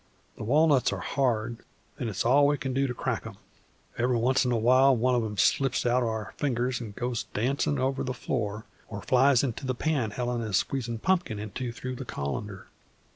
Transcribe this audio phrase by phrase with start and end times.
[0.35, 1.57] The walnuts are hard,
[1.99, 3.37] and it's all we can do to crack 'em.
[3.99, 7.77] Ev'ry once 'n a while one on 'em slips outer our fingers an' goes dancin'
[7.77, 12.05] over the floor or flies into the pan Helen is squeezin' pumpkin into through the
[12.05, 12.65] col'nder.